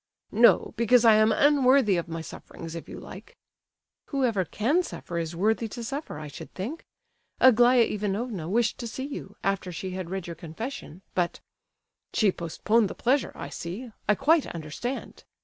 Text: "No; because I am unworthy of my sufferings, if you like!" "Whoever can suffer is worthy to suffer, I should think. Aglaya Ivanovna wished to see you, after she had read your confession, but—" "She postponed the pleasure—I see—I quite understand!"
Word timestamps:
"No; 0.33 0.73
because 0.77 1.05
I 1.05 1.13
am 1.13 1.31
unworthy 1.31 1.95
of 1.95 2.07
my 2.07 2.21
sufferings, 2.21 2.73
if 2.73 2.89
you 2.89 2.99
like!" 2.99 3.37
"Whoever 4.07 4.43
can 4.45 4.81
suffer 4.81 5.19
is 5.19 5.35
worthy 5.35 5.67
to 5.67 5.83
suffer, 5.83 6.17
I 6.17 6.27
should 6.27 6.51
think. 6.55 6.87
Aglaya 7.39 7.83
Ivanovna 7.83 8.49
wished 8.49 8.79
to 8.79 8.87
see 8.87 9.05
you, 9.05 9.35
after 9.43 9.71
she 9.71 9.91
had 9.91 10.09
read 10.09 10.25
your 10.25 10.35
confession, 10.35 11.03
but—" 11.13 11.39
"She 12.13 12.31
postponed 12.31 12.89
the 12.89 12.95
pleasure—I 12.95 13.49
see—I 13.49 14.15
quite 14.15 14.47
understand!" 14.47 15.23